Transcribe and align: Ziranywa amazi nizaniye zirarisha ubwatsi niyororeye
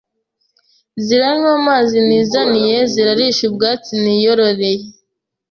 Ziranywa 1.05 1.51
amazi 1.59 1.97
nizaniye 2.07 2.77
zirarisha 2.93 3.43
ubwatsi 3.49 3.91
niyororeye 4.03 4.83